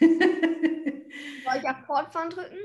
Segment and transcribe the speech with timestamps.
[1.44, 2.56] Soll ich auf Fortfahren drücken?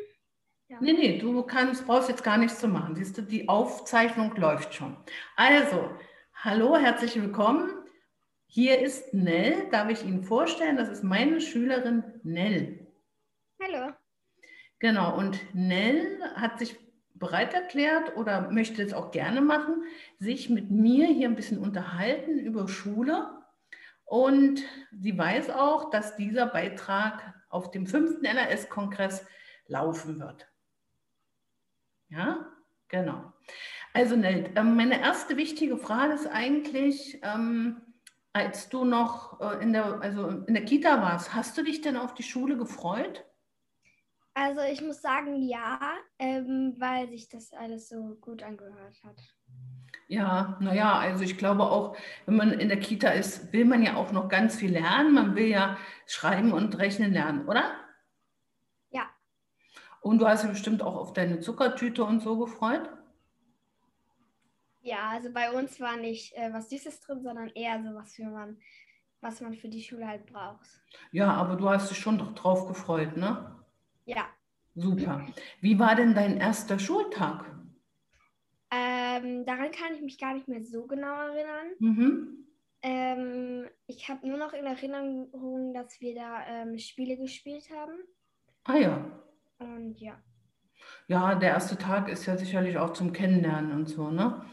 [0.70, 0.78] Ja.
[0.80, 2.96] Nee, nee, du kannst, brauchst jetzt gar nichts zu machen.
[2.96, 4.98] Siehst du, die Aufzeichnung läuft schon.
[5.36, 5.90] Also,
[6.34, 7.70] hallo, herzlich willkommen.
[8.48, 9.68] Hier ist Nell.
[9.70, 10.78] Darf ich Ihnen vorstellen?
[10.78, 12.88] Das ist meine Schülerin Nell.
[13.62, 13.94] Hallo.
[14.80, 16.78] Genau, und Nell hat sich
[17.16, 19.84] bereit erklärt oder möchte es auch gerne machen,
[20.20, 23.30] sich mit mir hier ein bisschen unterhalten über Schule.
[24.06, 24.62] Und
[24.92, 29.26] sie weiß auch, dass dieser Beitrag auf dem fünften NRS-Kongress
[29.68, 30.48] laufen wird.
[32.10, 32.46] Ja,
[32.88, 33.34] genau.
[33.94, 37.82] Also Nelt, ähm, meine erste wichtige Frage ist eigentlich, ähm,
[38.34, 41.96] als du noch äh, in der, also in der Kita warst, hast du dich denn
[41.96, 43.26] auf die Schule gefreut?
[44.34, 45.80] Also ich muss sagen, ja,
[46.20, 49.22] ähm, weil sich das alles so gut angehört hat.
[50.08, 53.96] Ja, naja, also ich glaube auch, wenn man in der Kita ist, will man ja
[53.96, 55.14] auch noch ganz viel lernen.
[55.14, 57.72] Man will ja schreiben und rechnen lernen, oder?
[58.92, 59.10] Ja.
[60.02, 62.88] Und du hast ja bestimmt auch auf deine Zuckertüte und so gefreut?
[64.84, 68.26] Ja, also bei uns war nicht äh, was Süßes drin, sondern eher so was für
[68.26, 68.58] man,
[69.22, 70.68] was man für die Schule halt braucht.
[71.12, 73.56] Ja, aber du hast dich schon doch drauf gefreut, ne?
[74.06, 74.28] Ja.
[74.76, 75.26] Super.
[75.62, 77.46] Wie war denn dein erster Schultag?
[78.76, 81.68] Ähm, daran kann ich mich gar nicht mehr so genau erinnern.
[81.80, 82.48] Mhm.
[82.82, 87.94] Ähm, ich habe nur noch in Erinnerung, dass wir da ähm, Spiele gespielt haben.
[88.66, 89.24] Ah ja.
[89.60, 90.22] Und ja.
[91.08, 94.44] Ja, der erste Tag ist ja sicherlich auch zum Kennenlernen und so, ne?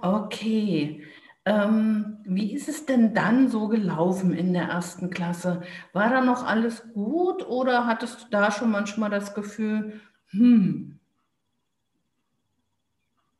[0.00, 1.04] Okay.
[1.44, 5.62] Ähm, wie ist es denn dann so gelaufen in der ersten Klasse?
[5.92, 10.00] War da noch alles gut oder hattest du da schon manchmal das Gefühl,
[10.30, 11.00] hm,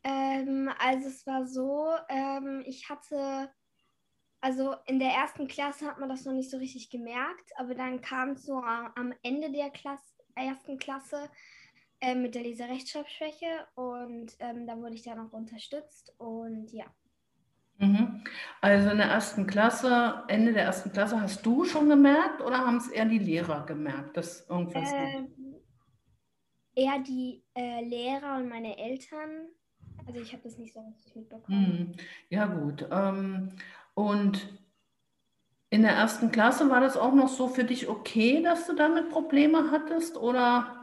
[0.05, 3.50] ähm, also es war so, ähm, ich hatte,
[4.41, 8.00] also in der ersten Klasse hat man das noch nicht so richtig gemerkt, aber dann
[8.00, 11.30] kam es so am Ende der Klasse, ersten Klasse
[12.00, 16.86] äh, mit der Leserechtschreibschwäche und ähm, da wurde ich dann auch unterstützt und ja.
[17.79, 18.24] Mhm.
[18.61, 22.77] Also in der ersten Klasse, Ende der ersten Klasse, hast du schon gemerkt oder haben
[22.77, 25.33] es eher die Lehrer gemerkt, dass irgendwas ähm,
[26.74, 29.48] Eher die äh, Lehrer und meine Eltern
[30.07, 31.67] also ich habe das nicht so richtig mitbekommen.
[31.67, 31.92] Hm.
[32.30, 32.86] Ja gut.
[32.91, 33.51] Ähm,
[33.95, 34.48] und
[35.70, 39.08] in der ersten Klasse war das auch noch so für dich okay, dass du damit
[39.08, 40.79] Probleme hattest oder?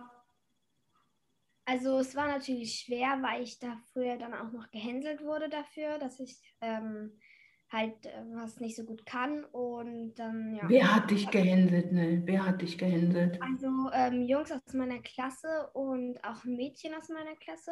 [1.66, 6.00] Also es war natürlich schwer, weil ich da früher dann auch noch gehänselt wurde dafür,
[6.00, 7.20] dass ich ähm,
[7.72, 10.64] halt äh, was nicht so gut kann und dann ja.
[10.68, 12.24] Wer hat dich gehänselt, ne?
[12.26, 13.40] Wer hat dich gehänselt?
[13.42, 17.72] Also ähm, Jungs aus meiner Klasse und auch ein Mädchen aus meiner Klasse.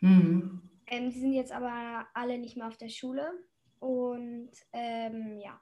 [0.00, 0.62] Mhm.
[0.86, 3.30] Ähm, die sind jetzt aber alle nicht mehr auf der Schule.
[3.80, 5.60] Und ähm, ja.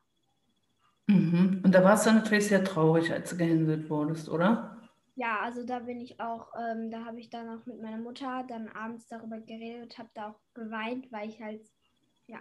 [1.07, 1.61] Mhm.
[1.65, 4.77] Und da warst du natürlich sehr traurig, als du gehänselt wurdest, oder?
[5.15, 8.45] Ja, also da bin ich auch, ähm, da habe ich dann auch mit meiner Mutter
[8.49, 11.63] dann abends darüber geredet, habe da auch geweint, weil ich halt,
[12.27, 12.41] ja,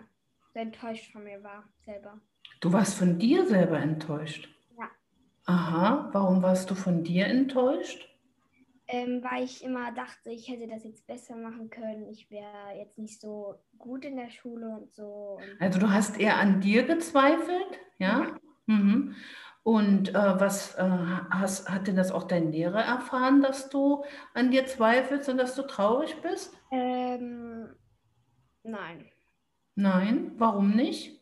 [0.54, 2.20] so enttäuscht von mir war, selber.
[2.60, 4.50] Du warst von dir selber enttäuscht?
[4.78, 4.90] Ja.
[5.46, 8.10] Aha, warum warst du von dir enttäuscht?
[8.88, 12.08] Ähm, weil ich immer dachte, ich hätte das jetzt besser machen können.
[12.10, 15.40] Ich wäre jetzt nicht so gut in der Schule und so.
[15.60, 18.24] Also du hast eher an dir gezweifelt, ja?
[18.24, 18.40] ja.
[18.68, 19.16] Mhm.
[19.64, 24.04] Und äh, was äh, hast, hat denn das auch dein Lehrer erfahren, dass du
[24.36, 26.56] an dir zweifelst und dass du traurig bist?
[26.72, 27.76] Ähm,
[28.62, 29.10] nein.
[29.74, 31.20] Nein, warum nicht?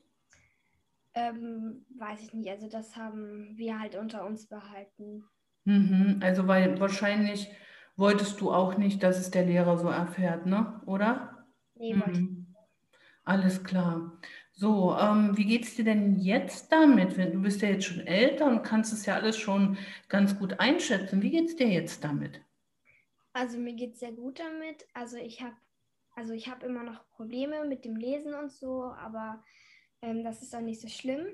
[1.13, 2.49] Ähm, weiß ich nicht.
[2.49, 5.23] Also das haben wir halt unter uns behalten.
[5.65, 7.49] Mhm, also weil wahrscheinlich
[7.95, 10.81] wolltest du auch nicht, dass es der Lehrer so erfährt, ne?
[10.85, 11.45] Oder?
[11.75, 12.47] Nee, mhm.
[13.25, 14.19] Alles klar.
[14.51, 17.17] So, ähm, wie geht es dir denn jetzt damit?
[17.17, 19.77] Du bist ja jetzt schon älter und kannst es ja alles schon
[20.09, 21.21] ganz gut einschätzen.
[21.21, 22.41] Wie geht es dir jetzt damit?
[23.31, 24.85] Also mir geht es sehr gut damit.
[24.93, 25.55] Also ich habe
[26.15, 29.43] also ich immer noch Probleme mit dem Lesen und so, aber
[30.01, 31.25] ähm, das ist auch nicht so schlimm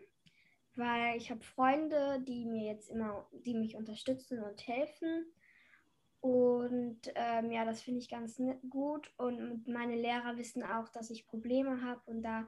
[0.80, 5.26] weil ich habe Freunde, die mir jetzt immer, die mich unterstützen und helfen.
[6.22, 9.12] Und ähm, ja, das finde ich ganz gut.
[9.18, 12.48] Und meine Lehrer wissen auch, dass ich Probleme habe und da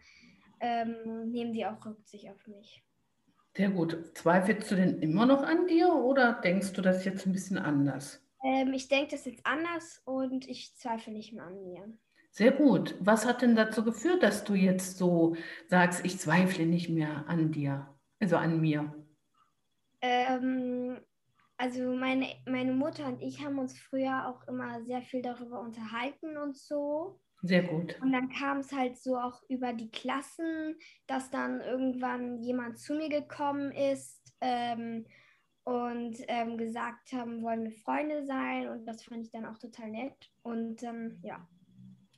[0.60, 2.84] ähm, nehmen die auch Rücksicht auf mich.
[3.56, 4.16] Sehr gut.
[4.16, 8.26] Zweifelst du denn immer noch an dir oder denkst du das jetzt ein bisschen anders?
[8.44, 11.94] Ähm, ich denke das jetzt anders und ich zweifle nicht mehr an mir.
[12.32, 12.96] Sehr gut.
[13.00, 15.36] Was hat denn dazu geführt, dass du jetzt so
[15.68, 17.91] sagst, ich zweifle nicht mehr an dir?
[18.22, 18.94] Also an mir.
[20.02, 21.00] Ähm,
[21.58, 26.38] also meine, meine Mutter und ich haben uns früher auch immer sehr viel darüber unterhalten
[26.38, 27.20] und so.
[27.44, 28.00] Sehr gut.
[28.02, 30.76] Und dann kam es halt so auch über die Klassen,
[31.08, 35.08] dass dann irgendwann jemand zu mir gekommen ist ähm,
[35.64, 39.90] und ähm, gesagt haben, wollen wir Freunde sein und das fand ich dann auch total
[39.90, 41.48] nett und ähm, ja.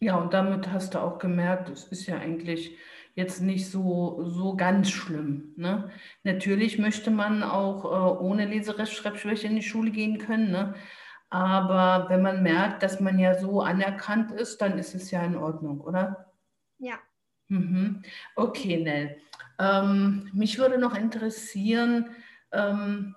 [0.04, 2.78] Ja, und damit hast du auch gemerkt, es ist ja eigentlich
[3.16, 5.54] jetzt nicht so, so ganz schlimm.
[5.56, 5.90] Ne?
[6.24, 10.74] Natürlich möchte man auch äh, ohne Leserechtschreibschwäche in die Schule gehen können, ne?
[11.30, 15.38] aber wenn man merkt, dass man ja so anerkannt ist, dann ist es ja in
[15.38, 16.34] Ordnung, oder?
[16.80, 16.96] Ja.
[17.48, 18.02] Mhm.
[18.36, 19.22] Okay, Nell.
[19.58, 22.10] Ähm, mich würde noch interessieren,
[22.52, 23.16] ähm,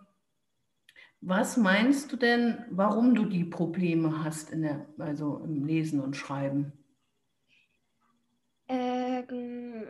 [1.28, 6.16] was meinst du denn, warum du die Probleme hast in der, also im Lesen und
[6.16, 6.72] Schreiben?
[8.68, 9.86] Ähm,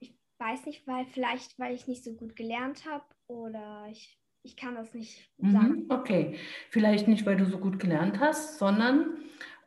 [0.00, 4.56] ich weiß nicht, weil vielleicht, weil ich nicht so gut gelernt habe oder ich, ich
[4.56, 5.82] kann das nicht sagen.
[5.82, 6.38] Mhm, okay,
[6.70, 9.18] vielleicht nicht, weil du so gut gelernt hast, sondern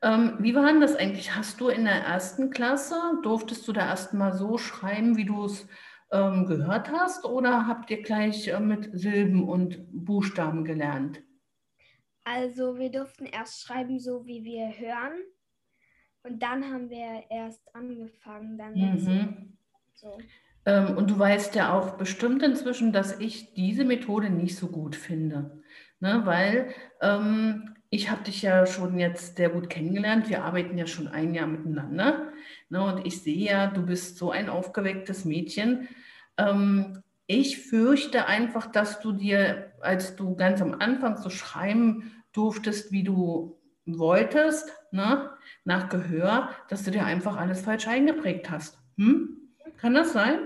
[0.01, 1.35] ähm, wie war denn das eigentlich?
[1.35, 5.45] Hast du in der ersten Klasse, durftest du da erst mal so schreiben, wie du
[5.45, 5.67] es
[6.11, 11.21] ähm, gehört hast oder habt ihr gleich äh, mit Silben und Buchstaben gelernt?
[12.23, 15.13] Also wir durften erst schreiben, so wie wir hören.
[16.23, 19.57] Und dann haben wir erst angefangen, dann mhm.
[19.93, 20.17] so.
[20.65, 24.95] Ähm, und du weißt ja auch bestimmt inzwischen, dass ich diese Methode nicht so gut
[24.95, 25.61] finde.
[25.99, 26.21] Ne?
[26.25, 30.29] Weil ähm, ich habe dich ja schon jetzt sehr gut kennengelernt.
[30.29, 32.27] Wir arbeiten ja schon ein Jahr miteinander.
[32.69, 32.83] Ne?
[32.83, 35.87] Und ich sehe ja, du bist so ein aufgewecktes Mädchen.
[36.37, 42.91] Ähm, ich fürchte einfach, dass du dir, als du ganz am Anfang so schreiben durftest,
[42.91, 45.29] wie du wolltest, ne,
[45.63, 48.77] nach Gehör, dass du dir einfach alles falsch eingeprägt hast.
[48.97, 49.37] Hm?
[49.77, 50.39] Kann das sein?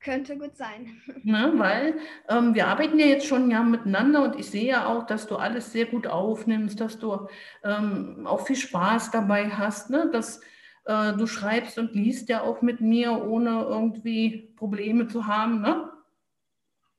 [0.00, 1.02] Könnte gut sein.
[1.24, 1.98] Ne, weil
[2.28, 5.36] ähm, wir arbeiten ja jetzt schon Jahr miteinander und ich sehe ja auch, dass du
[5.36, 7.26] alles sehr gut aufnimmst, dass du
[7.64, 10.08] ähm, auch viel Spaß dabei hast, ne?
[10.12, 10.40] dass
[10.84, 15.62] äh, du schreibst und liest ja auch mit mir, ohne irgendwie Probleme zu haben.
[15.62, 15.90] Ne?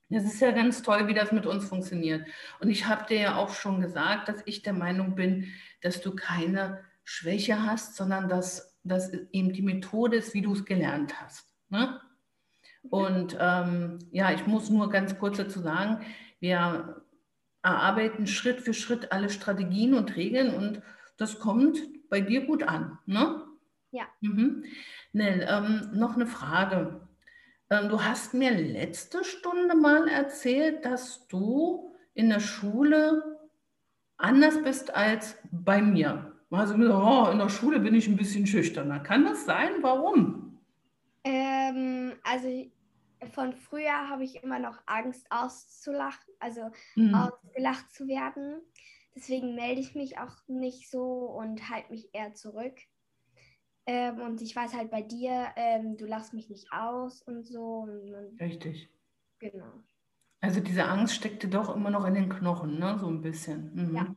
[0.09, 2.27] Es ist ja ganz toll, wie das mit uns funktioniert.
[2.59, 6.15] Und ich habe dir ja auch schon gesagt, dass ich der Meinung bin, dass du
[6.15, 11.45] keine Schwäche hast, sondern dass das eben die Methode ist, wie du es gelernt hast.
[11.69, 11.99] Ne?
[12.89, 16.05] Und ähm, ja, ich muss nur ganz kurz dazu sagen,
[16.39, 17.03] wir
[17.61, 20.81] erarbeiten Schritt für Schritt alle Strategien und Regeln und
[21.17, 21.77] das kommt
[22.09, 22.97] bei dir gut an.
[23.05, 23.43] Ne?
[23.91, 24.03] Ja.
[24.21, 24.63] Mhm.
[25.11, 27.01] Nell, ähm, noch eine Frage.
[27.69, 33.37] Ähm, du hast mir letzte Stunde mal erzählt, dass du in der Schule
[34.17, 36.33] anders bist als bei mir.
[36.51, 38.99] Also oh, in der Schule bin ich ein bisschen schüchterner.
[38.99, 39.69] Kann das sein?
[39.81, 40.59] Warum?
[41.23, 42.71] Ähm, also
[43.33, 47.13] von früher habe ich immer noch Angst auszulachen, also mhm.
[47.13, 48.61] ausgelacht zu werden.
[49.15, 52.75] Deswegen melde ich mich auch nicht so und halte mich eher zurück.
[53.85, 57.79] Ähm, und ich weiß halt bei dir, ähm, du lachst mich nicht aus und so.
[57.79, 58.89] Und, Richtig.
[59.39, 59.71] Genau.
[60.41, 62.97] Also diese Angst steckte doch immer noch in den Knochen, ne?
[62.99, 63.73] So ein bisschen.
[63.73, 63.95] Mhm.
[63.95, 64.15] Ja.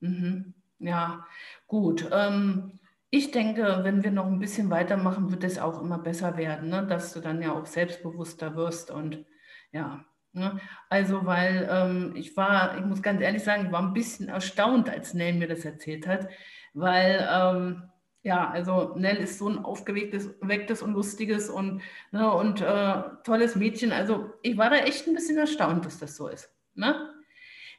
[0.00, 0.54] Mhm.
[0.78, 1.26] Ja,
[1.66, 2.08] gut.
[2.10, 2.80] Ähm,
[3.10, 6.86] ich denke, wenn wir noch ein bisschen weitermachen, wird es auch immer besser werden, ne?
[6.86, 9.24] dass du dann ja auch selbstbewusster wirst und
[9.72, 10.04] ja.
[10.32, 10.60] Ne?
[10.90, 14.90] Also, weil ähm, ich war, ich muss ganz ehrlich sagen, ich war ein bisschen erstaunt,
[14.90, 16.28] als Nell mir das erzählt hat,
[16.74, 17.82] weil ähm,
[18.22, 21.80] ja, also Nell ist so ein aufgewecktes wecktes und lustiges und,
[22.12, 23.90] ne, und äh, tolles Mädchen.
[23.90, 26.52] Also ich war da echt ein bisschen erstaunt, dass das so ist.
[26.74, 27.14] Ne?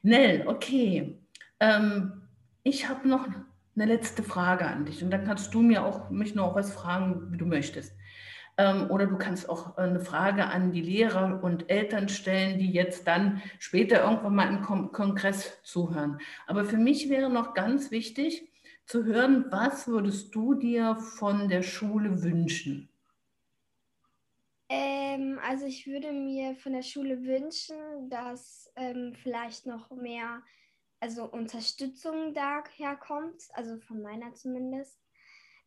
[0.01, 1.19] Nell, okay.
[1.59, 2.24] Ähm,
[2.63, 3.27] ich habe noch
[3.79, 7.31] eine letzte Frage an dich und dann kannst du mir auch mich noch was fragen,
[7.31, 7.95] wie du möchtest.
[8.57, 13.07] Ähm, oder du kannst auch eine Frage an die Lehrer und Eltern stellen, die jetzt
[13.07, 16.19] dann später irgendwann mal im Kon Kongress zuhören.
[16.45, 18.51] Aber für mich wäre noch ganz wichtig,
[18.86, 22.89] zu hören, was würdest du dir von der Schule wünschen?
[24.67, 30.41] Ähm, also ich würde mir von der Schule wünschen, dass ähm, vielleicht noch mehr
[30.99, 34.99] also Unterstützung daherkommt, also von meiner zumindest.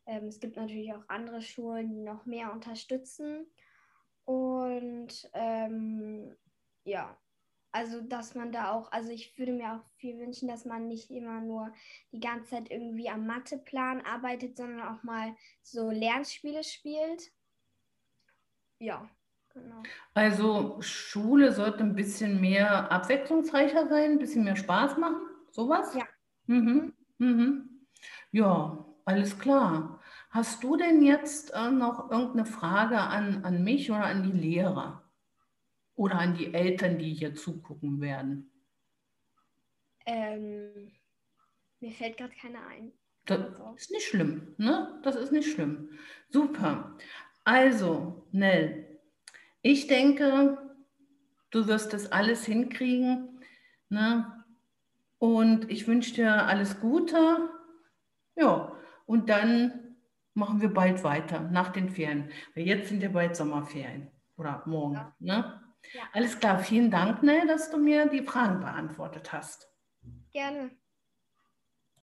[0.06, 3.46] Ähm, es gibt natürlich auch andere Schulen, die noch mehr unterstützen.
[4.24, 6.36] Und ähm,
[6.84, 7.16] ja,
[7.74, 11.10] also, dass man da auch, also ich würde mir auch viel wünschen, dass man nicht
[11.10, 11.72] immer nur
[12.12, 17.32] die ganze Zeit irgendwie am Matheplan arbeitet, sondern auch mal so Lernspiele spielt.
[18.78, 19.08] Ja,
[19.54, 19.82] genau.
[20.14, 25.94] Also Schule sollte ein bisschen mehr abwechslungsreicher sein, ein bisschen mehr Spaß machen, sowas?
[25.94, 26.04] Ja.
[26.46, 26.92] Mhm.
[27.18, 27.86] Mhm.
[28.30, 30.00] Ja, alles klar.
[30.30, 35.02] Hast du denn jetzt äh, noch irgendeine Frage an, an mich oder an die Lehrer?
[35.94, 38.50] Oder an die Eltern, die hier zugucken werden?
[40.06, 40.90] Ähm,
[41.80, 42.92] mir fällt gerade keiner ein.
[43.26, 43.40] Das
[43.76, 44.98] ist nicht schlimm, ne?
[45.04, 45.90] Das ist nicht schlimm.
[46.30, 46.96] Super.
[47.44, 48.81] Also, Nell,
[49.62, 50.58] ich denke,
[51.52, 53.38] Du wirst das alles hinkriegen.
[53.90, 54.44] Ne?
[55.18, 57.50] Und ich wünsche dir alles Gute.
[58.34, 58.72] Ja,
[59.06, 59.96] und dann
[60.34, 62.30] machen wir bald weiter nach den Ferien.
[62.54, 64.94] Weil jetzt sind ja bald Sommerferien oder morgen.
[64.94, 65.14] Ja.
[65.20, 65.62] Ne?
[65.92, 66.02] Ja.
[66.12, 69.68] Alles klar, vielen Dank, Nell, dass du mir die Fragen beantwortet hast.
[70.32, 70.70] Gerne.